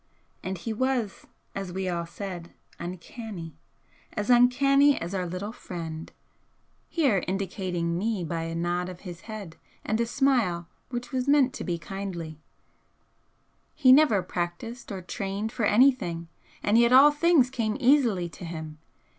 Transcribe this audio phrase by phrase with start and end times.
[0.41, 3.53] And he was, as we all said, 'uncanny'
[4.17, 6.11] as uncanny as our little friend,"
[6.89, 11.53] here indicating me by a nod of his head and a smile which was meant
[11.53, 12.39] to be kindly
[13.75, 16.29] "He never practised or 'trained' for anything
[16.63, 18.79] and yet all things came easily to him.